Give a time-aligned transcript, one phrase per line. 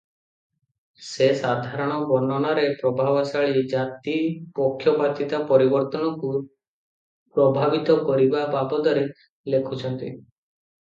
[1.07, 6.33] ସେ ସାଧାରଣ ବର୍ଣ୍ଣନାରେ ପ୍ରଭାବଶାଳୀ ଜାତି-ପକ୍ଷପାତିତା ପରିବର୍ତ୍ତନକୁ
[7.39, 9.05] ପ୍ରଭାବିତ କରିବା ବାଦରେ
[9.55, 10.13] ଲେଖିଛନ୍ତି।